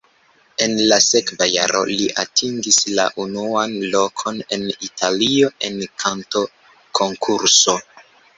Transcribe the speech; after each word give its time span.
En 0.67 0.71
la 0.91 0.95
sekva 1.07 1.47
jaro 1.55 1.81
li 1.89 2.07
atingis 2.23 2.79
la 2.99 3.05
unuan 3.25 3.75
lokon 3.97 4.41
en 4.57 4.65
Italio 4.89 5.53
en 5.71 5.79
kantokonkurso. 6.05 7.79